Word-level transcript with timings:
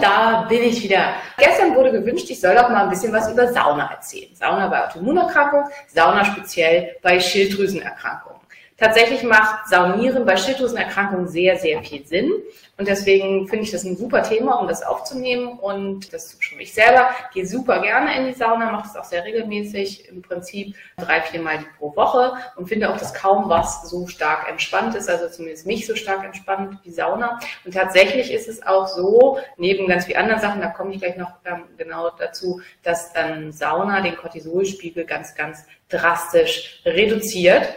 da 0.00 0.46
bin 0.48 0.62
ich 0.62 0.82
wieder. 0.82 1.14
Gestern 1.38 1.74
wurde 1.74 1.92
gewünscht, 1.92 2.28
ich 2.30 2.40
soll 2.40 2.54
doch 2.54 2.68
mal 2.68 2.84
ein 2.84 2.90
bisschen 2.90 3.12
was 3.12 3.30
über 3.30 3.52
Sauna 3.52 3.90
erzählen. 3.90 4.34
Sauna 4.34 4.68
bei 4.68 4.86
Autoimmunerkrankungen, 4.86 5.66
Sauna 5.88 6.24
speziell 6.24 6.96
bei 7.02 7.20
Schilddrüsenerkrankungen. 7.20 8.39
Tatsächlich 8.80 9.22
macht 9.22 9.68
Saunieren 9.68 10.24
bei 10.24 10.38
Schilddrüsenerkrankungen 10.38 11.28
sehr, 11.28 11.58
sehr 11.58 11.82
viel 11.82 12.06
Sinn. 12.06 12.32
Und 12.78 12.88
deswegen 12.88 13.46
finde 13.46 13.64
ich 13.64 13.70
das 13.70 13.84
ein 13.84 13.94
super 13.94 14.22
Thema, 14.22 14.54
um 14.54 14.66
das 14.66 14.82
aufzunehmen. 14.82 15.58
Und 15.58 16.14
das 16.14 16.30
tue 16.30 16.42
schon 16.42 16.60
ich 16.60 16.72
selber. 16.72 17.10
Gehe 17.34 17.46
super 17.46 17.82
gerne 17.82 18.16
in 18.16 18.26
die 18.26 18.32
Sauna, 18.32 18.72
mache 18.72 18.88
es 18.88 18.96
auch 18.96 19.04
sehr 19.04 19.22
regelmäßig, 19.22 20.08
im 20.08 20.22
Prinzip 20.22 20.74
drei, 20.96 21.20
vier 21.20 21.42
Mal 21.42 21.58
pro 21.78 21.94
Woche 21.94 22.32
und 22.56 22.68
finde 22.68 22.90
auch, 22.90 22.96
dass 22.96 23.12
kaum 23.12 23.50
was 23.50 23.90
so 23.90 24.06
stark 24.06 24.48
entspannt 24.48 24.94
ist, 24.94 25.10
also 25.10 25.28
zumindest 25.28 25.66
nicht 25.66 25.86
so 25.86 25.94
stark 25.94 26.24
entspannt 26.24 26.78
wie 26.82 26.90
Sauna. 26.90 27.38
Und 27.66 27.74
tatsächlich 27.74 28.32
ist 28.32 28.48
es 28.48 28.66
auch 28.66 28.86
so, 28.86 29.38
neben 29.58 29.88
ganz 29.88 30.06
vielen 30.06 30.20
anderen 30.20 30.40
Sachen, 30.40 30.62
da 30.62 30.68
komme 30.68 30.94
ich 30.94 31.00
gleich 31.00 31.18
noch 31.18 31.32
ähm, 31.44 31.64
genau 31.76 32.08
dazu, 32.18 32.62
dass 32.82 33.12
ähm, 33.14 33.52
Sauna 33.52 34.00
den 34.00 34.16
Cortisolspiegel 34.16 35.04
ganz, 35.04 35.34
ganz 35.34 35.66
drastisch 35.90 36.80
reduziert 36.86 37.68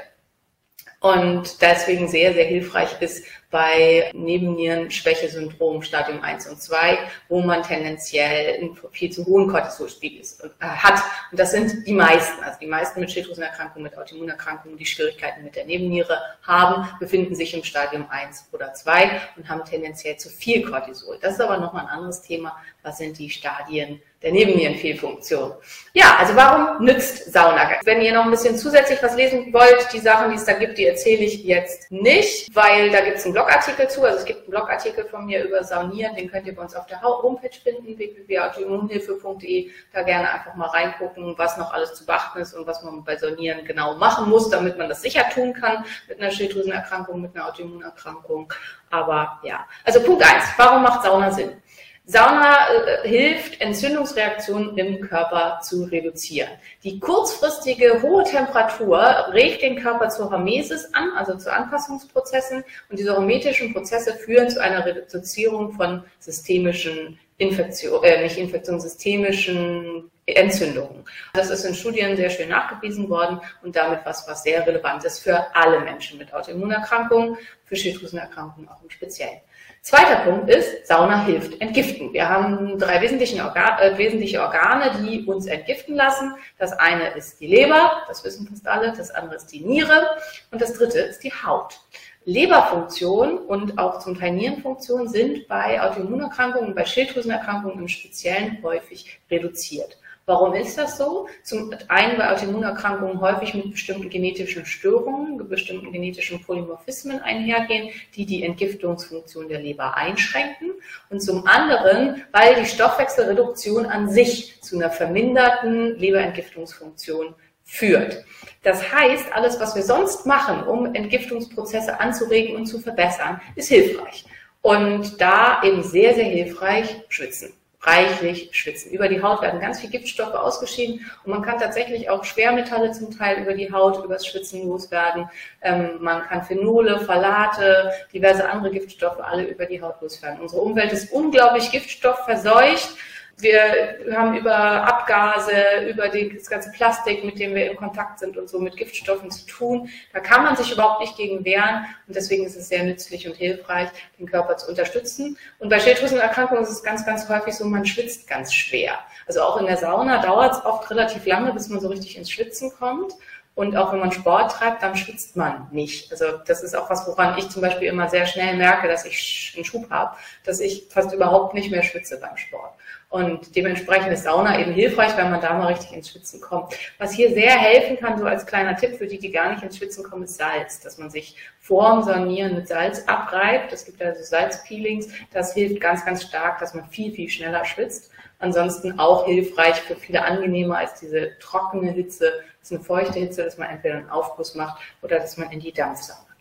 und 1.04 1.62
deswegen 1.62 2.08
sehr, 2.08 2.34
sehr 2.34 2.46
hilfreich 2.46 3.02
ist 3.02 3.26
bei 3.54 4.10
Nebennierenschwächesyndrom 4.16 5.84
Stadium 5.84 6.24
1 6.24 6.48
und 6.48 6.60
2, 6.60 6.98
wo 7.30 7.40
man 7.40 7.62
tendenziell 7.62 8.56
einen 8.56 8.76
viel 8.92 9.12
zu 9.12 9.24
hohen 9.28 9.48
Cortisolspiegel 9.48 10.22
äh, 10.60 10.66
hat. 10.66 11.04
Und 11.30 11.40
das 11.40 11.52
sind 11.52 11.86
die 11.86 11.94
meisten, 11.94 12.44
also 12.44 12.58
die 12.60 12.66
meisten 12.66 13.00
mit 13.00 13.12
Schilddrüsenerkrankungen, 13.12 13.84
mit 13.84 13.96
Autoimmunerkrankungen, 13.96 14.76
die 14.76 14.88
Schwierigkeiten 14.88 15.44
mit 15.44 15.56
der 15.56 15.66
Nebenniere 15.66 16.20
haben, 16.42 16.90
befinden 17.00 17.36
sich 17.36 17.54
im 17.54 17.64
Stadium 17.64 18.08
1 18.10 18.50
oder 18.52 18.74
2 18.74 19.22
und 19.38 19.48
haben 19.48 19.64
tendenziell 19.66 20.18
zu 20.18 20.30
viel 20.30 20.68
Cortisol. 20.68 21.20
Das 21.22 21.34
ist 21.34 21.42
aber 21.42 21.60
nochmal 21.60 21.86
ein 21.86 21.92
anderes 21.92 22.24
Thema. 22.24 22.58
Was 22.82 22.98
sind 22.98 23.20
die 23.20 23.30
Stadien 23.30 24.02
der 24.24 24.32
Nebennierenfehlfunktion. 24.32 25.52
Ja, 25.94 26.16
also 26.18 26.36
warum 26.36 26.84
nützt 26.84 27.32
Sauna? 27.32 27.70
Wenn 27.84 28.02
ihr 28.02 28.14
noch 28.14 28.24
ein 28.24 28.32
bisschen 28.32 28.58
zusätzlich 28.58 29.04
was 29.04 29.16
lesen 29.16 29.54
wollt, 29.54 29.88
die 29.92 30.00
Sachen, 30.00 30.32
die 30.32 30.38
es 30.38 30.46
da 30.46 30.54
gibt, 30.54 30.78
die 30.78 30.86
erzähle 30.86 31.26
ich 31.26 31.44
jetzt 31.44 31.92
nicht, 31.92 32.56
weil 32.56 32.90
da 32.90 33.02
gibt 33.02 33.18
es 33.18 33.26
einen 33.26 33.34
Blogartikel 33.44 33.88
zu. 33.90 34.04
Also 34.04 34.20
es 34.20 34.26
gibt 34.26 34.42
einen 34.42 34.52
Blogartikel 34.52 35.06
von 35.06 35.26
mir 35.26 35.44
über 35.44 35.64
Saunieren, 35.64 36.16
den 36.16 36.30
könnt 36.30 36.48
ihr 36.48 36.56
bei 36.56 36.62
uns 36.62 36.76
auf 36.76 36.86
der 36.86 37.02
Homepage 37.02 37.50
finden, 37.52 37.98
www.autoimmunhilfe.de. 37.98 39.72
Da 39.92 40.04
gerne 40.04 40.32
einfach 40.32 40.56
mal 40.56 40.68
reingucken, 40.68 41.38
was 41.38 41.58
noch 41.58 41.74
alles 41.74 41.94
zu 41.94 42.06
beachten 42.06 42.40
ist 42.40 42.54
und 42.54 42.66
was 42.68 42.84
man 42.84 43.04
bei 43.04 43.18
Saunieren 43.18 43.66
genau 43.66 43.96
machen 43.96 44.30
muss, 44.30 44.50
damit 44.50 44.78
man 44.78 44.90
das 44.90 45.02
sicher 45.02 45.30
tun 45.30 45.54
kann 45.54 45.86
mit 46.08 46.20
einer 46.20 46.32
Schilddrüsenerkrankung, 46.32 47.22
mit 47.22 47.36
einer 47.36 47.48
Autoimmunerkrankung. 47.48 48.54
Aber 48.90 49.40
ja, 49.44 49.66
also 49.84 50.02
Punkt 50.02 50.24
eins: 50.24 50.46
Warum 50.58 50.84
macht 50.84 51.04
Sauna 51.04 51.32
Sinn? 51.32 51.62
Sauna 52.06 52.68
äh, 52.68 53.08
hilft, 53.08 53.62
Entzündungsreaktionen 53.62 54.78
im 54.78 55.00
Körper 55.00 55.60
zu 55.62 55.86
reduzieren. 55.86 56.50
Die 56.84 57.00
kurzfristige 57.00 58.02
hohe 58.02 58.26
Temperatur 58.26 59.00
regt 59.32 59.62
den 59.62 59.78
Körper 59.78 60.10
zur 60.10 60.30
Hormesis 60.30 60.90
an, 60.94 61.12
also 61.16 61.38
zu 61.38 61.52
Anpassungsprozessen. 61.52 62.66
Und 62.90 63.00
diese 63.00 63.16
hormetischen 63.16 63.74
Prozesse 63.74 64.16
führen 64.16 64.50
zu 64.50 64.62
einer 64.62 64.86
Reduzierung 64.86 65.72
von 65.72 66.04
systemischen 66.20 67.18
Infektionen, 67.38 68.04
äh, 68.04 68.22
nicht 68.22 68.38
Infektionen, 68.38 68.82
systemischen 68.82 70.12
Entzündungen. 70.26 71.06
Das 71.34 71.50
ist 71.50 71.64
in 71.64 71.74
Studien 71.74 72.18
sehr 72.18 72.30
schön 72.30 72.50
nachgewiesen 72.50 73.10
worden 73.10 73.40
und 73.62 73.76
damit 73.78 74.02
was, 74.04 74.28
was 74.28 74.44
sehr 74.44 74.66
relevant 74.68 75.04
ist 75.06 75.20
für 75.20 75.56
alle 75.56 75.80
Menschen 75.80 76.18
mit 76.18 76.34
Autoimmunerkrankungen, 76.34 77.38
für 77.66 77.76
Schilddrüsenerkrankungen 77.76 78.70
auch 78.70 78.82
im 78.84 78.90
Speziellen. 78.90 79.40
Zweiter 79.86 80.16
Punkt 80.24 80.50
ist, 80.50 80.88
Sauna 80.88 81.26
hilft 81.26 81.60
entgiften. 81.60 82.14
Wir 82.14 82.30
haben 82.30 82.80
drei 82.80 83.02
wesentliche, 83.02 83.44
Organ, 83.44 83.80
äh, 83.80 83.98
wesentliche 83.98 84.42
Organe, 84.42 84.92
die 85.02 85.26
uns 85.26 85.46
entgiften 85.46 85.94
lassen. 85.94 86.34
Das 86.58 86.72
eine 86.72 87.10
ist 87.16 87.42
die 87.42 87.48
Leber, 87.48 87.92
das 88.08 88.24
wissen 88.24 88.48
fast 88.48 88.66
alle, 88.66 88.94
das 88.94 89.12
andere 89.12 89.36
ist 89.36 89.48
die 89.48 89.60
Niere 89.60 90.08
und 90.52 90.62
das 90.62 90.76
dritte 90.76 91.00
ist 91.00 91.22
die 91.26 91.34
Haut. 91.34 91.82
Leberfunktion 92.24 93.40
und 93.40 93.78
auch 93.78 94.00
zum 94.00 94.18
Teil 94.18 94.32
Nierenfunktion 94.32 95.10
sind 95.10 95.50
bei 95.50 95.82
Autoimmunerkrankungen, 95.82 96.74
bei 96.74 96.86
Schilddrüsenerkrankungen 96.86 97.80
im 97.80 97.90
Speziellen 97.90 98.64
häufig 98.64 99.20
reduziert. 99.30 99.98
Warum 100.26 100.54
ist 100.54 100.78
das 100.78 100.98
so? 100.98 101.28
Zum 101.44 101.76
einen 101.90 102.18
bei 102.18 102.32
Autoimmunerkrankungen 102.32 103.20
häufig 103.20 103.54
mit 103.56 103.72
bestimmten 103.72 104.10
genetischen 104.10 104.66
Störungen, 104.66 105.50
bestimmten 105.50 105.92
genetischen 105.92 106.42
Polymorphismen 106.42 107.20
einhergehen, 107.20 107.90
die 108.16 108.26
die 108.26 108.44
Entgiftungsfunktion 108.44 109.50
der 109.50 109.60
Leber 109.60 109.98
einschränken. 109.98 110.72
Und 111.10 111.20
zum 111.20 111.46
anderen, 111.46 112.24
weil 112.32 112.56
die 112.56 112.66
Stoffwechselreduktion 112.66 113.86
an 113.86 114.10
sich 114.10 114.62
zu 114.62 114.78
einer 114.78 114.92
verminderten 114.92 115.98
Leberentgiftungsfunktion 115.98 117.36
führt. 117.66 118.24
Das 118.62 118.94
heißt, 118.94 119.34
alles, 119.34 119.60
was 119.60 119.76
wir 119.76 119.84
sonst 119.84 120.26
machen, 120.26 120.64
um 120.64 120.96
Entgiftungsprozesse 120.96 122.00
anzuregen 122.00 122.56
und 122.56 122.66
zu 122.66 122.80
verbessern, 122.80 123.42
ist 123.56 123.68
hilfreich. 123.68 124.24
Und 124.62 125.20
da 125.20 125.62
eben 125.64 125.84
sehr, 125.84 126.16
sehr 126.16 126.24
hilfreich 126.24 126.96
schwitzen 127.10 127.52
reichlich 127.84 128.50
schwitzen. 128.54 128.92
Über 128.92 129.08
die 129.08 129.22
Haut 129.22 129.42
werden 129.42 129.60
ganz 129.60 129.80
viele 129.80 129.92
Giftstoffe 129.92 130.34
ausgeschieden 130.34 131.10
und 131.24 131.32
man 131.32 131.42
kann 131.42 131.60
tatsächlich 131.60 132.10
auch 132.10 132.24
Schwermetalle 132.24 132.92
zum 132.92 133.16
Teil 133.16 133.42
über 133.42 133.54
die 133.54 133.72
Haut, 133.72 134.04
übers 134.04 134.26
Schwitzen 134.26 134.68
loswerden. 134.68 135.30
Ähm, 135.62 135.98
man 136.00 136.24
kann 136.24 136.44
Phenole, 136.44 137.00
Phthalate, 137.00 137.92
diverse 138.14 138.50
andere 138.50 138.72
Giftstoffe 138.72 139.20
alle 139.20 139.44
über 139.44 139.66
die 139.66 139.82
Haut 139.82 140.02
loswerden. 140.02 140.40
Unsere 140.40 140.62
Umwelt 140.62 140.94
ist 140.94 141.12
unglaublich 141.12 141.72
giftstoffverseucht. 141.72 142.96
Wir 143.38 143.98
haben 144.16 144.38
über 144.38 144.56
Abgase, 144.56 145.88
über 145.90 146.08
das 146.10 146.50
ganze 146.50 146.72
Plastik, 146.72 147.24
mit 147.24 147.40
dem 147.40 147.56
wir 147.56 147.72
in 147.72 147.78
Kontakt 147.78 148.20
sind 148.20 148.38
und 148.38 148.48
so 148.48 148.60
mit 148.60 148.78
Giftstoffen 148.78 149.32
zu 149.32 149.46
tun. 149.46 149.90
Da 150.14 150.20
kann 150.20 150.44
man 150.44 150.56
sich 150.56 150.72
überhaupt 150.72 151.02
nicht 151.02 151.18
gegen 151.18 151.44
wehren 151.44 151.86
und 152.08 152.16
deswegen 152.16 152.46
ist 152.46 152.56
es 152.56 152.70
sehr 152.70 152.84
nützlich 152.84 153.28
und 153.28 153.36
hilfreich, 153.36 153.90
den 154.20 154.28
Körper 154.28 154.58
zu 154.58 154.70
unterstützen. 154.70 155.38
Und 155.60 155.70
bei 155.70 155.80
Schilddrüsenerkrankungen 155.80 156.64
ist 156.64 156.70
es 156.70 156.84
ganz, 156.84 157.06
ganz 157.06 157.28
häufig 157.28 157.56
so, 157.56 157.66
man 157.66 157.86
schwitzt 157.86 158.28
ganz 158.28 158.54
schwer. 158.54 159.00
Also 159.28 159.42
auch 159.42 159.58
in 159.58 159.66
der 159.66 159.78
Sauna 159.78 160.22
dauert 160.22 160.54
es 160.54 160.66
oft 160.66 160.90
relativ 160.92 161.26
lange, 161.26 161.54
bis 161.54 161.70
man 161.70 161.80
so 161.80 161.88
richtig 161.88 162.18
ins 162.18 162.30
Schwitzen 162.30 162.72
kommt. 162.78 163.14
Und 163.56 163.78
auch 163.78 163.94
wenn 163.94 164.00
man 164.00 164.12
Sport 164.12 164.52
treibt, 164.52 164.82
dann 164.82 164.96
schwitzt 164.96 165.36
man 165.36 165.68
nicht. 165.72 166.12
Also 166.12 166.38
das 166.48 166.64
ist 166.64 166.76
auch 166.76 166.90
was, 166.90 167.08
woran 167.08 167.38
ich 167.38 167.50
zum 167.50 167.62
Beispiel 167.62 167.88
immer 167.88 168.10
sehr 168.10 168.26
schnell 168.26 168.56
merke, 168.56 168.88
dass 168.88 169.06
ich 169.06 169.54
einen 169.56 169.64
Schub 169.64 169.92
habe, 169.92 170.18
dass 170.44 170.60
ich 170.60 170.88
fast 170.90 171.14
überhaupt 171.14 171.54
nicht 171.54 171.70
mehr 171.70 171.84
schwitze 171.84 172.20
beim 172.20 172.36
Sport. 172.36 172.74
Und 173.14 173.56
dementsprechend 173.56 174.12
ist 174.12 174.24
Sauna 174.24 174.60
eben 174.60 174.72
hilfreich, 174.72 175.16
wenn 175.18 175.30
man 175.30 175.40
da 175.40 175.54
mal 175.54 175.68
richtig 175.68 175.94
ins 175.94 176.10
Schwitzen 176.10 176.42
kommt. 176.42 176.74
Was 176.98 177.14
hier 177.14 177.32
sehr 177.32 177.52
helfen 177.52 178.00
kann, 178.00 178.18
so 178.18 178.26
als 178.26 178.44
kleiner 178.44 178.76
Tipp 178.76 178.96
für 178.96 179.06
die, 179.06 179.20
die 179.20 179.30
gar 179.30 179.52
nicht 179.52 179.62
ins 179.62 179.78
Schwitzen 179.78 180.04
kommen, 180.04 180.24
ist 180.24 180.38
Salz. 180.38 180.80
Dass 180.80 180.98
man 180.98 181.12
sich 181.12 181.36
vorm 181.60 182.02
Sanieren 182.02 182.56
mit 182.56 182.68
Salz 182.68 183.04
abreibt. 183.06 183.72
Es 183.72 183.86
gibt 183.86 184.02
also 184.02 184.24
Salzpeelings. 184.24 185.10
Das 185.32 185.54
hilft 185.54 185.80
ganz, 185.80 186.04
ganz 186.04 186.24
stark, 186.24 186.58
dass 186.58 186.74
man 186.74 186.88
viel, 186.88 187.14
viel 187.14 187.30
schneller 187.30 187.64
schwitzt. 187.66 188.10
Ansonsten 188.40 188.98
auch 188.98 189.28
hilfreich 189.28 189.76
für 189.76 189.96
viele 189.96 190.26
angenehmer 190.26 190.80
als 190.80 191.00
diese 191.00 191.38
trockene 191.38 191.92
Hitze. 191.92 192.42
Das 192.62 192.72
ist 192.72 192.78
eine 192.78 192.84
feuchte 192.84 193.20
Hitze, 193.20 193.44
dass 193.44 193.60
man 193.60 193.70
entweder 193.70 193.98
einen 193.98 194.10
Aufguss 194.10 194.56
macht 194.56 194.82
oder 195.04 195.20
dass 195.20 195.38
man 195.38 195.52
in 195.52 195.60
die 195.60 195.72
Dampfsauna 195.72 196.33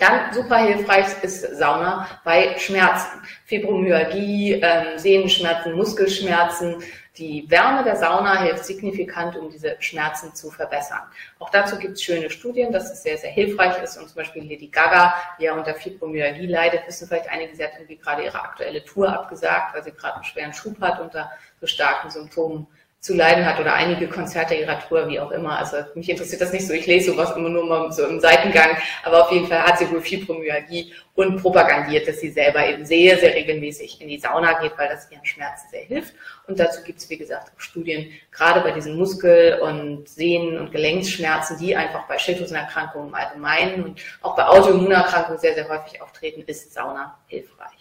dann 0.00 0.32
super 0.32 0.56
hilfreich 0.56 1.06
ist 1.22 1.42
Sauna 1.56 2.06
bei 2.24 2.58
Schmerzen. 2.58 3.20
Fibromyalgie, 3.44 4.60
ähm, 4.62 4.98
Sehnenschmerzen, 4.98 5.74
Muskelschmerzen, 5.74 6.82
die 7.20 7.44
Wärme 7.50 7.84
der 7.84 7.96
Sauna 7.96 8.40
hilft 8.42 8.64
signifikant, 8.64 9.36
um 9.36 9.50
diese 9.50 9.76
Schmerzen 9.80 10.34
zu 10.34 10.50
verbessern. 10.50 11.02
Auch 11.38 11.50
dazu 11.50 11.76
gibt 11.76 11.94
es 11.94 12.02
schöne 12.02 12.30
Studien, 12.30 12.72
dass 12.72 12.90
es 12.90 13.02
sehr, 13.02 13.18
sehr 13.18 13.30
hilfreich 13.30 13.82
ist. 13.82 13.98
Und 13.98 14.08
zum 14.08 14.16
Beispiel 14.16 14.42
Lady 14.42 14.68
Gaga, 14.68 15.14
die 15.38 15.44
ja 15.44 15.54
unter 15.54 15.74
Fibromyalgie 15.74 16.46
leidet, 16.46 16.86
wissen 16.86 17.08
vielleicht 17.08 17.28
einige, 17.28 17.54
sie 17.54 17.64
hat 17.64 17.72
irgendwie 17.74 17.98
gerade 17.98 18.24
ihre 18.24 18.40
aktuelle 18.40 18.84
Tour 18.84 19.12
abgesagt, 19.12 19.74
weil 19.74 19.82
sie 19.82 19.92
gerade 19.92 20.14
einen 20.14 20.24
schweren 20.24 20.54
Schub 20.54 20.80
hat 20.80 21.00
unter 21.00 21.30
so 21.60 21.66
starken 21.66 22.10
Symptomen 22.10 22.66
zu 23.00 23.14
leiden 23.14 23.46
hat 23.46 23.58
oder 23.58 23.72
einige 23.72 24.08
Konzerte 24.08 24.54
ihrer 24.54 24.78
Tour, 24.78 25.08
wie 25.08 25.18
auch 25.18 25.30
immer. 25.30 25.58
Also 25.58 25.78
mich 25.94 26.10
interessiert 26.10 26.42
das 26.42 26.52
nicht 26.52 26.66
so. 26.66 26.74
Ich 26.74 26.86
lese 26.86 27.12
sowas 27.12 27.34
immer 27.34 27.48
nur 27.48 27.64
mal 27.64 27.90
so 27.90 28.06
im 28.06 28.20
Seitengang. 28.20 28.76
Aber 29.04 29.24
auf 29.24 29.32
jeden 29.32 29.46
Fall 29.46 29.62
hat 29.62 29.78
sie 29.78 29.90
wohl 29.90 30.02
Fibromyalgie 30.02 30.92
und 31.14 31.40
propagandiert, 31.40 32.06
dass 32.06 32.20
sie 32.20 32.28
selber 32.30 32.66
eben 32.68 32.84
sehr, 32.84 33.16
sehr 33.16 33.34
regelmäßig 33.34 34.02
in 34.02 34.08
die 34.08 34.18
Sauna 34.18 34.60
geht, 34.60 34.76
weil 34.76 34.88
das 34.88 35.10
ihren 35.10 35.24
Schmerzen 35.24 35.68
sehr 35.70 35.84
hilft. 35.84 36.14
Und 36.46 36.60
dazu 36.60 36.82
gibt 36.82 36.98
es, 36.98 37.08
wie 37.08 37.16
gesagt, 37.16 37.50
auch 37.56 37.60
Studien, 37.60 38.12
gerade 38.30 38.60
bei 38.60 38.72
diesen 38.72 38.98
Muskel- 38.98 39.58
und 39.60 40.06
Sehnen- 40.06 40.58
und 40.58 40.70
Gelenksschmerzen, 40.70 41.58
die 41.58 41.74
einfach 41.74 42.06
bei 42.06 42.18
Schilddrüsenerkrankungen 42.18 43.08
im 43.08 43.14
Allgemeinen 43.14 43.84
und 43.84 44.00
auch 44.20 44.36
bei 44.36 44.46
Autoimmunerkrankungen 44.46 45.40
sehr, 45.40 45.54
sehr 45.54 45.68
häufig 45.70 46.02
auftreten, 46.02 46.42
ist 46.46 46.74
Sauna 46.74 47.18
hilfreich. 47.28 47.79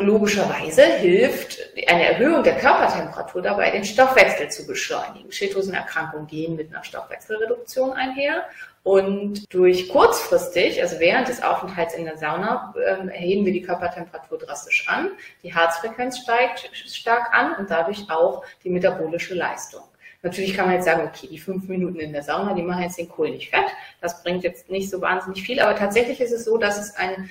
Logischerweise 0.00 0.82
hilft 0.82 1.58
eine 1.86 2.12
Erhöhung 2.12 2.42
der 2.42 2.56
Körpertemperatur 2.56 3.42
dabei, 3.42 3.70
den 3.70 3.84
Stoffwechsel 3.84 4.50
zu 4.50 4.66
beschleunigen. 4.66 5.30
Schilddrüsenerkrankungen 5.30 6.26
gehen 6.26 6.56
mit 6.56 6.72
einer 6.72 6.82
Stoffwechselreduktion 6.82 7.92
einher. 7.92 8.44
Und 8.82 9.52
durch 9.52 9.90
kurzfristig, 9.90 10.80
also 10.80 10.98
während 11.00 11.28
des 11.28 11.42
Aufenthalts 11.42 11.94
in 11.94 12.06
der 12.06 12.16
Sauna, 12.16 12.72
äh, 12.76 13.08
erheben 13.08 13.44
wir 13.44 13.52
die 13.52 13.60
Körpertemperatur 13.60 14.38
drastisch 14.38 14.88
an. 14.88 15.10
Die 15.42 15.54
Herzfrequenz 15.54 16.18
steigt 16.18 16.70
stark 16.74 17.34
an 17.34 17.56
und 17.56 17.70
dadurch 17.70 18.10
auch 18.10 18.42
die 18.64 18.70
metabolische 18.70 19.34
Leistung. 19.34 19.82
Natürlich 20.22 20.54
kann 20.54 20.66
man 20.66 20.74
jetzt 20.74 20.84
sagen, 20.84 21.06
okay, 21.06 21.28
die 21.28 21.38
fünf 21.38 21.66
Minuten 21.68 21.98
in 21.98 22.12
der 22.12 22.22
Sauna, 22.22 22.52
die 22.52 22.62
machen 22.62 22.82
jetzt 22.82 22.98
den 22.98 23.08
Kohl 23.08 23.30
nicht 23.30 23.50
fett. 23.50 23.66
Das 24.00 24.22
bringt 24.22 24.44
jetzt 24.44 24.68
nicht 24.70 24.90
so 24.90 25.00
wahnsinnig 25.00 25.42
viel. 25.42 25.60
Aber 25.60 25.74
tatsächlich 25.74 26.20
ist 26.20 26.32
es 26.32 26.44
so, 26.44 26.58
dass 26.58 26.78
es 26.78 26.94
einen 26.96 27.30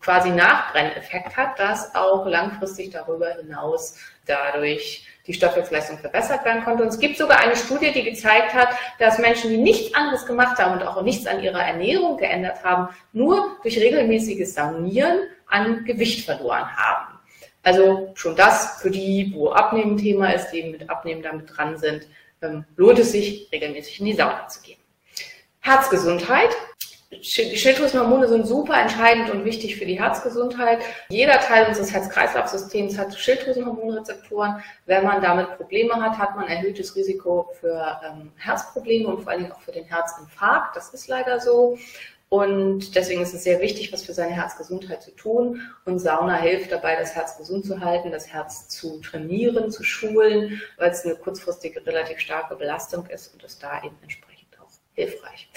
quasi 0.00 0.30
Nachbrenneffekt 0.30 1.36
hat, 1.36 1.58
dass 1.58 1.94
auch 1.94 2.26
langfristig 2.26 2.90
darüber 2.90 3.34
hinaus 3.34 3.96
dadurch 4.26 5.06
die 5.26 5.34
Stoffwechselleistung 5.34 5.98
verbessert 5.98 6.44
werden 6.44 6.64
konnte. 6.64 6.82
Und 6.82 6.88
es 6.88 6.98
gibt 6.98 7.16
sogar 7.16 7.38
eine 7.38 7.56
Studie, 7.56 7.92
die 7.92 8.02
gezeigt 8.02 8.54
hat, 8.54 8.68
dass 8.98 9.18
Menschen, 9.18 9.50
die 9.50 9.58
nichts 9.58 9.94
anderes 9.94 10.26
gemacht 10.26 10.58
haben 10.58 10.78
und 10.78 10.86
auch 10.86 11.00
nichts 11.02 11.26
an 11.26 11.42
ihrer 11.42 11.62
Ernährung 11.62 12.16
geändert 12.16 12.64
haben, 12.64 12.88
nur 13.12 13.56
durch 13.62 13.78
regelmäßiges 13.78 14.54
Saunieren 14.54 15.20
an 15.46 15.84
Gewicht 15.84 16.24
verloren 16.24 16.76
haben. 16.76 17.18
Also 17.62 18.10
schon 18.14 18.34
das 18.34 18.80
für 18.80 18.90
die, 18.90 19.32
wo 19.34 19.50
Abnehmen 19.50 19.96
Thema 19.96 20.32
ist, 20.32 20.50
die 20.50 20.64
mit 20.64 20.90
Abnehmen 20.90 21.22
damit 21.22 21.56
dran 21.56 21.78
sind, 21.78 22.08
ähm, 22.42 22.64
lohnt 22.76 22.98
es 22.98 23.12
sich, 23.12 23.48
regelmäßig 23.52 24.00
in 24.00 24.06
die 24.06 24.14
Sauna 24.14 24.46
zu 24.48 24.60
gehen. 24.62 24.78
Herzgesundheit 25.60 26.50
die 27.12 27.58
Schilddrüsenhormone 27.58 28.26
sind 28.26 28.46
super 28.46 28.80
entscheidend 28.80 29.30
und 29.30 29.44
wichtig 29.44 29.76
für 29.76 29.84
die 29.84 30.00
Herzgesundheit. 30.00 30.78
Jeder 31.10 31.38
Teil 31.40 31.66
unseres 31.66 31.92
Herz-Kreislauf-Systems 31.92 32.96
hat 32.96 33.14
Schilddrüsenhormonrezeptoren. 33.14 34.62
Wenn 34.86 35.04
man 35.04 35.20
damit 35.20 35.56
Probleme 35.56 35.94
hat, 35.94 36.16
hat 36.18 36.34
man 36.36 36.48
erhöhtes 36.48 36.96
Risiko 36.96 37.50
für 37.60 38.00
ähm, 38.04 38.32
Herzprobleme 38.36 39.08
und 39.08 39.22
vor 39.22 39.32
allen 39.32 39.42
Dingen 39.42 39.52
auch 39.52 39.60
für 39.60 39.72
den 39.72 39.84
Herzinfarkt. 39.84 40.74
Das 40.74 40.94
ist 40.94 41.06
leider 41.08 41.38
so. 41.38 41.76
Und 42.32 42.94
deswegen 42.94 43.20
ist 43.20 43.34
es 43.34 43.44
sehr 43.44 43.60
wichtig, 43.60 43.92
was 43.92 44.06
für 44.06 44.14
seine 44.14 44.32
Herzgesundheit 44.32 45.02
zu 45.02 45.10
tun. 45.10 45.60
Und 45.84 45.98
Sauna 45.98 46.36
hilft 46.36 46.72
dabei, 46.72 46.96
das 46.96 47.14
Herz 47.14 47.36
gesund 47.36 47.66
zu 47.66 47.80
halten, 47.80 48.10
das 48.10 48.32
Herz 48.32 48.68
zu 48.68 49.02
trainieren, 49.02 49.70
zu 49.70 49.84
schulen, 49.84 50.58
weil 50.78 50.92
es 50.92 51.04
eine 51.04 51.14
kurzfristige, 51.16 51.86
relativ 51.86 52.20
starke 52.20 52.56
Belastung 52.56 53.04
ist 53.08 53.34
und 53.34 53.42
ist 53.42 53.62
da 53.62 53.82
eben 53.84 53.98
entsprechend 54.00 54.48
auch 54.58 54.70
hilfreich. 54.94 55.50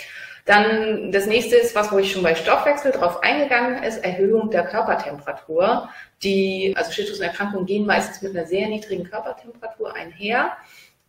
Dann 0.44 1.13
das 1.13 1.27
nächste 1.27 1.56
ist, 1.56 1.75
was 1.75 1.94
wo 1.94 1.98
ich 1.98 2.12
schon 2.12 2.24
bei 2.24 2.36
Stoffwechsel 2.36 2.92
drauf 2.92 3.24
eingegangen 3.24 3.81
ist, 3.81 4.04
Erhöhung 4.04 4.51
der 4.51 4.66
Körpertemperatur. 4.66 5.88
Die, 6.24 6.74
also 6.75 6.92
Schilddrüsenerkrankungen 6.92 7.66
gehen 7.66 7.86
meistens 7.86 8.22
mit 8.22 8.36
einer 8.36 8.48
sehr 8.48 8.68
niedrigen 8.68 9.10
Körpertemperatur 9.10 9.95
einher 9.95 10.57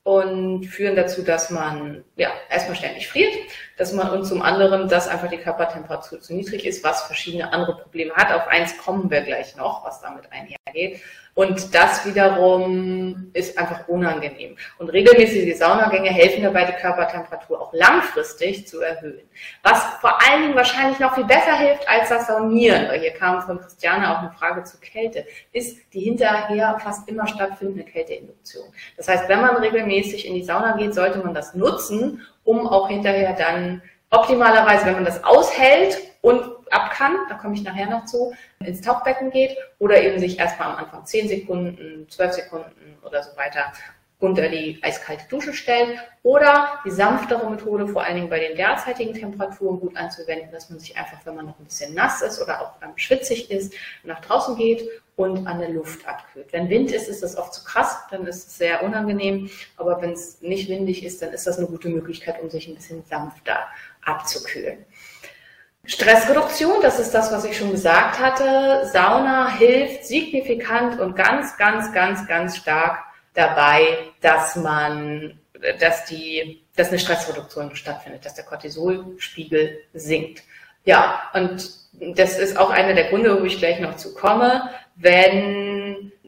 und 0.06 0.66
führen 0.66 0.94
dazu, 0.94 1.22
dass 1.22 1.50
man 1.50 2.04
ja 2.14 2.30
erstmal 2.48 2.76
ständig 2.76 3.08
friert, 3.08 3.32
dass 3.76 3.92
man 3.92 4.08
und 4.10 4.24
zum 4.24 4.40
anderen, 4.40 4.88
dass 4.88 5.08
einfach 5.08 5.28
die 5.28 5.36
Körpertemperatur 5.36 6.20
zu 6.20 6.32
niedrig 6.32 6.64
ist, 6.64 6.84
was 6.84 7.02
verschiedene 7.02 7.52
andere 7.52 7.76
Probleme 7.76 8.14
hat. 8.14 8.32
Auf 8.32 8.46
eins 8.46 8.78
kommen 8.78 9.10
wir 9.10 9.22
gleich 9.22 9.56
noch, 9.56 9.84
was 9.84 10.00
damit 10.00 10.30
einhergeht. 10.30 11.00
Und 11.36 11.74
das 11.74 12.06
wiederum 12.06 13.28
ist 13.34 13.58
einfach 13.58 13.88
unangenehm. 13.88 14.56
Und 14.78 14.88
regelmäßige 14.88 15.54
Saunagänge 15.58 16.08
helfen 16.08 16.42
dabei, 16.42 16.64
die 16.64 16.72
Körpertemperatur 16.72 17.60
auch 17.60 17.74
langfristig 17.74 18.66
zu 18.66 18.80
erhöhen. 18.80 19.28
Was 19.62 19.84
vor 20.00 20.18
allen 20.22 20.44
Dingen 20.44 20.54
wahrscheinlich 20.56 20.98
noch 20.98 21.14
viel 21.14 21.26
besser 21.26 21.54
hilft 21.58 21.86
als 21.86 22.08
das 22.08 22.26
Saunieren, 22.28 22.88
weil 22.88 23.00
hier 23.00 23.10
kam 23.10 23.42
von 23.42 23.60
Christiane 23.60 24.10
auch 24.10 24.20
eine 24.20 24.30
Frage 24.30 24.64
zur 24.64 24.80
Kälte, 24.80 25.26
ist 25.52 25.92
die 25.92 26.00
hinterher 26.00 26.78
fast 26.82 27.06
immer 27.06 27.26
stattfindende 27.26 27.84
Kälteinduktion. 27.84 28.64
Das 28.96 29.06
heißt, 29.06 29.28
wenn 29.28 29.42
man 29.42 29.56
regelmäßig 29.56 30.26
in 30.26 30.36
die 30.36 30.42
Sauna 30.42 30.78
geht, 30.78 30.94
sollte 30.94 31.18
man 31.18 31.34
das 31.34 31.52
nutzen, 31.52 32.22
um 32.44 32.66
auch 32.66 32.88
hinterher 32.88 33.34
dann 33.34 33.82
optimalerweise, 34.08 34.86
wenn 34.86 34.94
man 34.94 35.04
das 35.04 35.22
aushält 35.22 35.98
und 36.22 36.55
ab 36.70 36.90
kann, 36.90 37.16
da 37.28 37.36
komme 37.36 37.54
ich 37.54 37.62
nachher 37.62 37.88
noch 37.88 38.04
zu, 38.04 38.34
ins 38.64 38.80
Tauchbecken 38.80 39.30
geht 39.30 39.56
oder 39.78 40.00
eben 40.02 40.18
sich 40.18 40.38
erstmal 40.38 40.70
am 40.70 40.76
Anfang 40.76 41.04
10 41.04 41.28
Sekunden, 41.28 42.06
12 42.08 42.32
Sekunden 42.32 42.98
oder 43.02 43.22
so 43.22 43.36
weiter 43.36 43.72
unter 44.18 44.48
die 44.48 44.78
eiskalte 44.82 45.28
Dusche 45.28 45.52
stellt 45.52 45.98
oder 46.22 46.80
die 46.86 46.90
sanftere 46.90 47.50
Methode, 47.50 47.86
vor 47.86 48.02
allen 48.02 48.16
Dingen 48.16 48.30
bei 48.30 48.38
den 48.38 48.56
derzeitigen 48.56 49.12
Temperaturen 49.12 49.78
gut 49.78 49.96
anzuwenden, 49.96 50.50
dass 50.50 50.70
man 50.70 50.78
sich 50.78 50.96
einfach, 50.96 51.18
wenn 51.24 51.34
man 51.36 51.46
noch 51.46 51.58
ein 51.58 51.66
bisschen 51.66 51.94
nass 51.94 52.22
ist 52.22 52.40
oder 52.40 52.62
auch 52.62 52.72
schwitzig 52.96 53.50
ist, 53.50 53.74
nach 54.04 54.20
draußen 54.22 54.56
geht 54.56 54.88
und 55.16 55.46
an 55.46 55.58
der 55.58 55.68
Luft 55.68 56.06
abkühlt. 56.08 56.50
Wenn 56.52 56.70
Wind 56.70 56.92
ist, 56.92 57.08
ist 57.08 57.22
das 57.22 57.36
oft 57.36 57.52
zu 57.52 57.64
krass, 57.64 57.98
dann 58.10 58.26
ist 58.26 58.48
es 58.48 58.56
sehr 58.56 58.82
unangenehm, 58.82 59.50
aber 59.76 60.00
wenn 60.00 60.12
es 60.12 60.40
nicht 60.40 60.68
windig 60.70 61.04
ist, 61.04 61.20
dann 61.20 61.32
ist 61.32 61.46
das 61.46 61.58
eine 61.58 61.66
gute 61.66 61.88
Möglichkeit, 61.88 62.40
um 62.40 62.48
sich 62.48 62.68
ein 62.68 62.74
bisschen 62.74 63.04
sanfter 63.04 63.66
abzukühlen. 64.02 64.84
Stressreduktion, 65.86 66.82
das 66.82 66.98
ist 66.98 67.12
das, 67.12 67.32
was 67.32 67.44
ich 67.44 67.56
schon 67.56 67.70
gesagt 67.70 68.18
hatte. 68.18 68.88
Sauna 68.92 69.48
hilft 69.56 70.04
signifikant 70.04 70.98
und 70.98 71.14
ganz, 71.14 71.56
ganz, 71.56 71.92
ganz, 71.92 72.26
ganz 72.26 72.56
stark 72.56 72.98
dabei, 73.34 73.98
dass 74.20 74.56
man, 74.56 75.38
dass 75.78 76.04
die, 76.06 76.62
dass 76.74 76.88
eine 76.88 76.98
Stressreduktion 76.98 77.74
stattfindet, 77.76 78.24
dass 78.24 78.34
der 78.34 78.44
Cortisolspiegel 78.44 79.78
sinkt. 79.94 80.42
Ja, 80.84 81.30
und 81.34 81.70
das 82.00 82.38
ist 82.38 82.56
auch 82.56 82.70
einer 82.70 82.94
der 82.94 83.08
Gründe, 83.08 83.40
wo 83.40 83.44
ich 83.44 83.58
gleich 83.58 83.80
noch 83.80 83.96
zu 83.96 84.14
komme, 84.14 84.70
wenn 84.96 85.75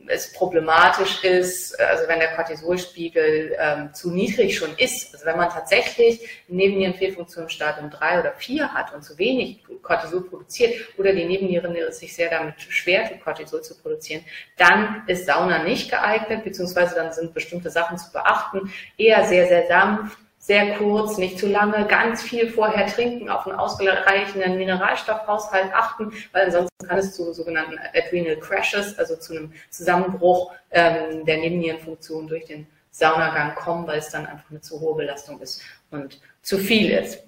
es 0.09 0.33
problematisch 0.33 1.23
ist, 1.25 1.79
also 1.81 2.09
wenn 2.09 2.19
der 2.19 2.35
Cortisolspiegel 2.35 3.57
ähm, 3.59 3.95
zu 3.95 4.11
niedrig 4.11 4.57
schon 4.57 4.75
ist, 4.77 5.15
also 5.15 5.27
wenn 5.27 5.37
man 5.37 5.49
tatsächlich 5.49 6.29
Nebennierenfehlfunktionsstadium 6.49 7.91
3 7.91 8.21
oder 8.21 8.33
4 8.33 8.73
hat 8.73 8.95
und 8.95 9.03
zu 9.03 9.19
wenig 9.19 9.65
Cortisol 9.83 10.23
produziert 10.23 10.75
oder 10.99 11.13
die 11.13 11.25
Nebenniere 11.25 11.93
sich 11.93 12.15
sehr 12.15 12.31
damit 12.31 12.61
schwer 12.61 13.09
tut, 13.09 13.21
Cortisol 13.23 13.63
zu 13.63 13.77
produzieren, 13.77 14.25
dann 14.57 15.03
ist 15.07 15.27
Sauna 15.27 15.63
nicht 15.63 15.91
geeignet, 15.91 16.45
beziehungsweise 16.45 16.95
dann 16.95 17.13
sind 17.13 17.35
bestimmte 17.35 17.71
Sachen 17.71 17.99
zu 17.99 18.13
beachten, 18.13 18.73
eher 18.97 19.25
sehr, 19.25 19.47
sehr 19.47 19.67
sanft, 19.67 20.19
sehr 20.39 20.77
kurz, 20.77 21.19
nicht 21.19 21.39
zu 21.39 21.47
lange, 21.47 21.87
ganz 21.87 22.23
viel 22.23 22.49
vorher 22.49 22.87
trinken, 22.87 23.29
auf 23.29 23.47
einen 23.47 23.59
ausreichenden 23.59 24.57
Mineralstoffhaushalt 24.57 25.73
achten, 25.75 26.13
weil 26.33 26.47
ansonsten 26.47 26.87
kann 26.87 26.99
es 26.99 27.15
zu 27.15 27.33
sogenannten 27.33 27.79
Adrenal 27.95 28.37
Crashes, 28.37 28.99
also 28.99 29.17
zu 29.17 29.35
einem 29.35 29.53
Zusammenbruch 29.71 30.53
ähm, 30.71 31.25
der 31.25 31.39
Nebennierenfunktion 31.39 32.29
durch 32.29 32.47
den 32.47 32.67
Saunagang 32.91 33.55
kommen, 33.55 33.87
weil 33.87 33.99
es 33.99 34.11
dann 34.11 34.27
einfach 34.27 34.51
eine 34.51 34.61
zu 34.61 34.81
hohe 34.81 34.97
Belastung 34.97 35.41
ist 35.41 35.63
und 35.91 36.21
zu 36.43 36.59
viel 36.59 36.91
ist. 36.91 37.23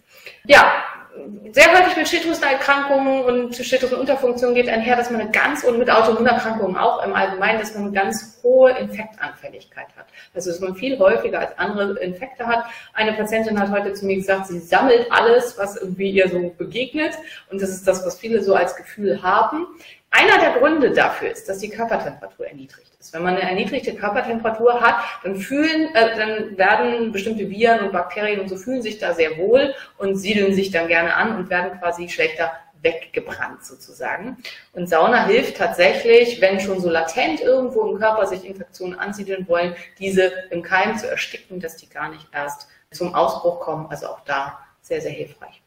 Ja, 0.45 0.85
sehr 1.53 1.73
häufig 1.73 1.97
mit 1.97 2.09
Schilddrüsenerkrankungen 2.09 3.25
und 3.25 3.57
Schilddrüsenunterfunktion 3.57 4.55
geht 4.55 4.69
einher, 4.69 4.97
dass 4.97 5.11
man 5.11 5.21
eine 5.21 5.31
ganz, 5.31 5.65
und 5.65 5.79
mit 5.79 5.91
Autoimmunerkrankungen 5.91 6.77
auch 6.77 7.05
im 7.05 7.13
Allgemeinen, 7.15 7.59
dass 7.59 7.75
man 7.75 7.85
eine 7.85 7.93
ganz 7.93 8.39
hohe 8.43 8.71
Infektanfälligkeit 8.73 9.89
hat. 9.97 10.07
Also, 10.35 10.51
dass 10.51 10.61
man 10.61 10.75
viel 10.77 10.99
häufiger 10.99 11.41
als 11.41 11.59
andere 11.59 11.99
Infekte 11.99 12.47
hat. 12.47 12.65
Eine 12.95 13.13
Patientin 13.15 13.59
hat 13.59 13.71
heute 13.71 13.93
zu 13.93 14.07
mir 14.07 14.17
gesagt, 14.17 14.47
sie 14.47 14.61
sammelt 14.61 15.11
alles, 15.11 15.59
was 15.59 15.77
irgendwie 15.77 16.11
ihr 16.11 16.29
so 16.29 16.55
begegnet. 16.57 17.15
Und 17.51 17.61
das 17.61 17.71
ist 17.71 17.87
das, 17.87 18.05
was 18.07 18.19
viele 18.19 18.43
so 18.43 18.55
als 18.55 18.77
Gefühl 18.77 19.23
haben. 19.23 19.67
Einer 20.13 20.39
der 20.39 20.59
Gründe 20.59 20.91
dafür 20.91 21.31
ist, 21.31 21.49
dass 21.49 21.59
die 21.59 21.71
Körpertemperatur 21.71 22.47
erniedrigt 22.47 22.91
ist. 22.99 23.15
Wenn 23.15 23.23
man 23.23 23.37
eine 23.37 23.49
erniedrigte 23.49 23.95
Körpertemperatur 23.95 24.81
hat, 24.81 24.97
dann 25.23 25.37
fühlen, 25.37 25.95
äh, 25.95 26.17
dann 26.17 26.59
werden 26.59 27.13
bestimmte 27.13 27.49
Viren 27.49 27.81
und 27.81 27.93
Bakterien 27.93 28.41
und 28.41 28.49
so 28.49 28.57
fühlen 28.57 28.83
sich 28.83 28.99
da 28.99 29.15
sehr 29.15 29.39
wohl 29.39 29.73
und 29.99 30.17
siedeln 30.17 30.53
sich 30.53 30.73
dann 30.73 30.89
gerne 30.89 31.15
an 31.15 31.37
und 31.37 31.49
werden 31.49 31.79
quasi 31.79 32.09
schlechter 32.09 32.53
weggebrannt 32.83 33.65
sozusagen. 33.65 34.39
Und 34.73 34.89
Sauna 34.89 35.27
hilft 35.27 35.57
tatsächlich, 35.59 36.41
wenn 36.41 36.61
schon 36.61 36.81
so 36.81 36.91
latent 36.91 37.41
irgendwo 37.41 37.91
im 37.91 37.99
Körper 37.99 38.27
sich 38.27 38.45
Infektionen 38.45 38.99
ansiedeln 38.99 39.47
wollen, 39.49 39.75
diese 39.99 40.33
im 40.51 40.63
Keim 40.63 40.99
zu 40.99 41.09
ersticken, 41.09 41.61
dass 41.61 41.77
die 41.77 41.89
gar 41.89 42.09
nicht 42.09 42.27
erst 42.33 42.69
zum 42.91 43.15
Ausbruch 43.15 43.61
kommen. 43.61 43.87
Also 43.91 44.09
auch 44.09 44.21
da 44.21 44.59
sehr, 44.81 45.01
sehr 45.01 45.13
hilfreich. 45.13 45.63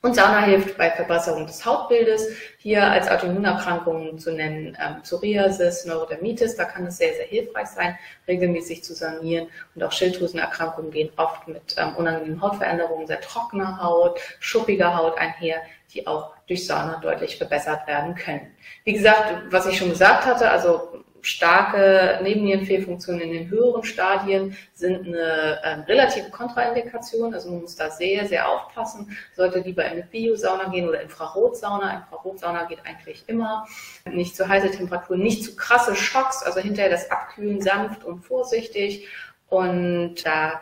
Und 0.00 0.14
Sauna 0.14 0.42
hilft 0.42 0.78
bei 0.78 0.90
Verbesserung 0.92 1.44
des 1.46 1.64
Hautbildes. 1.66 2.28
Hier 2.58 2.84
als 2.84 3.10
Autoimmunerkrankungen 3.10 4.16
zu 4.16 4.32
nennen 4.32 4.78
ähm, 4.80 5.02
Psoriasis, 5.02 5.86
Neurodermitis, 5.86 6.54
da 6.54 6.66
kann 6.66 6.86
es 6.86 6.98
sehr, 6.98 7.14
sehr 7.14 7.26
hilfreich 7.26 7.66
sein, 7.66 7.98
regelmäßig 8.28 8.84
zu 8.84 8.94
sanieren. 8.94 9.48
Und 9.74 9.82
auch 9.82 9.90
Schilddrüsenerkrankungen 9.90 10.92
gehen 10.92 11.10
oft 11.16 11.48
mit 11.48 11.74
ähm, 11.78 11.96
unangenehmen 11.96 12.40
Hautveränderungen, 12.40 13.08
sehr 13.08 13.20
trockener 13.20 13.82
Haut, 13.82 14.20
schuppiger 14.38 14.96
Haut 14.96 15.18
einher, 15.18 15.62
die 15.92 16.06
auch 16.06 16.32
durch 16.46 16.64
Sauna 16.64 17.00
deutlich 17.02 17.36
verbessert 17.36 17.88
werden 17.88 18.14
können. 18.14 18.54
Wie 18.84 18.92
gesagt, 18.92 19.34
was 19.50 19.66
ich 19.66 19.78
schon 19.78 19.90
gesagt 19.90 20.26
hatte, 20.26 20.48
also 20.48 21.02
starke 21.22 22.20
Nebennierenfehlfunktionen 22.22 23.20
in 23.22 23.32
den 23.32 23.50
höheren 23.50 23.82
Stadien 23.84 24.56
sind 24.74 25.06
eine 25.06 25.60
ähm, 25.64 25.80
relative 25.82 26.30
Kontraindikation. 26.30 27.34
Also 27.34 27.50
man 27.50 27.62
muss 27.62 27.76
da 27.76 27.90
sehr, 27.90 28.26
sehr 28.26 28.48
aufpassen. 28.48 29.16
Sollte 29.34 29.60
lieber 29.60 29.84
in 29.84 29.92
eine 29.92 30.02
Biosauna 30.04 30.68
gehen 30.68 30.88
oder 30.88 31.02
Infrarotsauna. 31.02 31.98
Infrarotsauna 31.98 32.64
geht 32.64 32.84
eigentlich 32.84 33.24
immer. 33.26 33.66
Nicht 34.10 34.36
zu 34.36 34.48
heiße 34.48 34.70
Temperaturen, 34.70 35.20
nicht 35.20 35.44
zu 35.44 35.56
krasse 35.56 35.94
Schocks. 35.94 36.42
Also 36.42 36.60
hinterher 36.60 36.90
das 36.90 37.10
Abkühlen 37.10 37.60
sanft 37.60 38.04
und 38.04 38.20
vorsichtig. 38.20 39.08
Und 39.48 40.26
da 40.26 40.60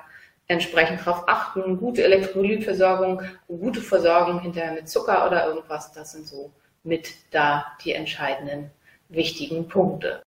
entsprechend 0.48 1.00
darauf 1.00 1.28
achten. 1.28 1.78
Gute 1.78 2.04
Elektrolytversorgung, 2.04 3.22
gute 3.48 3.80
Versorgung 3.80 4.40
hinterher 4.40 4.72
mit 4.72 4.88
Zucker 4.88 5.26
oder 5.26 5.46
irgendwas. 5.46 5.92
Das 5.92 6.12
sind 6.12 6.26
so 6.26 6.52
mit 6.84 7.14
da 7.32 7.66
die 7.84 7.92
entscheidenden 7.92 8.70
wichtigen 9.08 9.68
Punkte. 9.68 10.22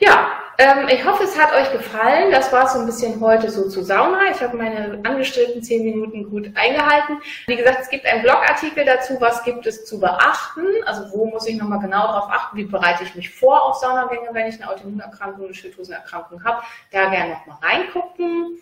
Ja, 0.00 0.32
ähm, 0.56 0.88
ich 0.88 1.04
hoffe, 1.04 1.24
es 1.24 1.38
hat 1.38 1.52
euch 1.52 1.70
gefallen. 1.72 2.30
Das 2.30 2.50
war 2.52 2.66
so 2.66 2.78
ein 2.78 2.86
bisschen 2.86 3.20
heute 3.20 3.50
so 3.50 3.68
zu 3.68 3.82
Sauna. 3.82 4.30
Ich 4.30 4.40
habe 4.40 4.56
meine 4.56 4.98
angestrebten 5.04 5.62
zehn 5.62 5.84
Minuten 5.84 6.28
gut 6.30 6.50
eingehalten. 6.54 7.18
Wie 7.46 7.56
gesagt, 7.56 7.80
es 7.82 7.90
gibt 7.90 8.06
einen 8.06 8.22
Blogartikel 8.22 8.86
dazu, 8.86 9.20
was 9.20 9.44
gibt 9.44 9.66
es 9.66 9.84
zu 9.84 10.00
beachten. 10.00 10.64
Also 10.86 11.04
wo 11.12 11.26
muss 11.26 11.46
ich 11.46 11.56
nochmal 11.56 11.80
genau 11.80 12.06
darauf 12.06 12.30
achten, 12.30 12.56
wie 12.56 12.64
bereite 12.64 13.04
ich 13.04 13.14
mich 13.14 13.28
vor 13.28 13.62
auf 13.62 13.76
Saunagänge, 13.76 14.28
wenn 14.32 14.46
ich 14.46 14.54
eine 14.54 14.70
Autoimmunerkrankung, 14.70 15.44
eine 15.44 15.54
Schilddrüsenerkrankung 15.54 16.42
habe. 16.44 16.62
Da 16.92 17.10
gerne 17.10 17.34
nochmal 17.34 17.58
reingucken. 17.62 18.58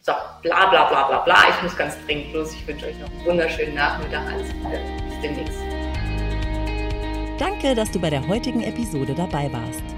So, 0.00 0.12
bla 0.40 0.70
bla 0.70 0.88
bla 0.88 1.06
bla 1.06 1.18
bla. 1.18 1.36
Ich 1.50 1.62
muss 1.62 1.76
ganz 1.76 1.96
dringend 2.06 2.32
los. 2.32 2.54
Ich 2.54 2.66
wünsche 2.66 2.86
euch 2.86 2.98
noch 2.98 3.10
einen 3.10 3.26
wunderschönen 3.26 3.74
Nachmittag. 3.74 4.22
Alles 4.32 4.52
Gute. 4.54 4.80
Bis 5.10 5.20
demnächst. 5.20 5.58
Danke, 7.38 7.74
dass 7.74 7.90
du 7.90 8.00
bei 8.00 8.08
der 8.08 8.26
heutigen 8.26 8.62
Episode 8.62 9.14
dabei 9.14 9.52
warst. 9.52 9.97